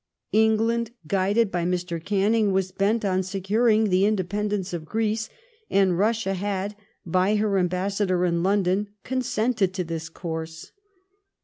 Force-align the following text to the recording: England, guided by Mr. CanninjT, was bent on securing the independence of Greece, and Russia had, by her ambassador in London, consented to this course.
England, 0.33 0.89
guided 1.05 1.51
by 1.51 1.63
Mr. 1.63 2.03
CanninjT, 2.03 2.49
was 2.51 2.71
bent 2.71 3.05
on 3.05 3.21
securing 3.21 3.91
the 3.91 4.03
independence 4.07 4.73
of 4.73 4.83
Greece, 4.83 5.29
and 5.69 5.95
Russia 5.95 6.33
had, 6.33 6.75
by 7.05 7.35
her 7.35 7.59
ambassador 7.59 8.25
in 8.25 8.41
London, 8.41 8.87
consented 9.03 9.75
to 9.75 9.83
this 9.83 10.09
course. 10.09 10.71